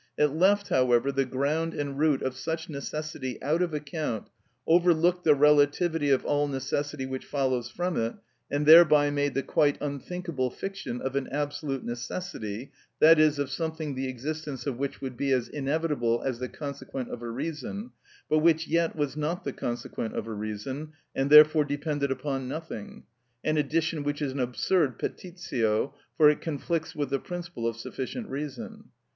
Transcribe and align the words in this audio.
It 0.17 0.31
left, 0.31 0.69
however, 0.69 1.11
the 1.11 1.25
ground 1.25 1.75
and 1.75 1.95
root 1.99 2.23
of 2.23 2.35
such 2.35 2.69
necessity 2.69 3.39
out 3.43 3.61
of 3.61 3.71
account, 3.71 4.29
overlooked 4.65 5.23
the 5.25 5.35
relativity 5.35 6.09
of 6.09 6.25
all 6.25 6.47
necessity 6.47 7.05
which 7.05 7.23
follows 7.23 7.69
from 7.69 7.97
it, 7.97 8.15
and 8.49 8.65
thereby 8.65 9.11
made 9.11 9.35
the 9.35 9.43
quite 9.43 9.79
unthinkable 9.79 10.49
fiction 10.49 11.01
of 11.01 11.15
an 11.15 11.27
absolute 11.27 11.83
necessity, 11.85 12.71
i.e., 12.99 13.25
of 13.37 13.51
something 13.51 13.93
the 13.93 14.07
existence 14.07 14.65
of 14.65 14.79
which 14.79 15.01
would 15.01 15.15
be 15.17 15.31
as 15.31 15.47
inevitable 15.49 16.23
as 16.25 16.39
the 16.39 16.49
consequent 16.49 17.11
of 17.11 17.21
a 17.21 17.29
reason, 17.29 17.91
but 18.27 18.39
which 18.39 18.67
yet 18.67 18.95
was 18.95 19.15
not 19.15 19.43
the 19.43 19.53
consequent 19.53 20.15
of 20.15 20.25
a 20.25 20.33
reason, 20.33 20.93
and 21.13 21.29
therefore 21.29 21.63
depended 21.63 22.09
upon 22.09 22.47
nothing; 22.47 23.03
an 23.43 23.55
addition 23.55 24.01
which 24.01 24.19
is 24.19 24.31
an 24.31 24.39
absurd 24.39 24.97
petitio, 24.97 25.93
for 26.17 26.27
it 26.27 26.41
conflicts 26.41 26.95
with 26.95 27.11
the 27.11 27.19
principle 27.19 27.67
of 27.67 27.77
sufficient 27.77 28.27
reason. 28.29 28.85